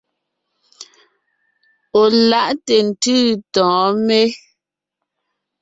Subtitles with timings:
[2.01, 3.19] Ɔ̀ láʼ ntʉ̀ntʉ́
[3.53, 4.21] tɔ̌ɔn mé?